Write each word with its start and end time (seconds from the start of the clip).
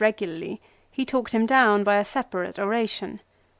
regularly 0.01 0.59
he 0.89 1.05
talked 1.05 1.31
him 1.31 1.45
down 1.45 1.83
by 1.83 1.97
a 1.97 2.03
serarate 2.03 2.57
oration. 2.57 3.21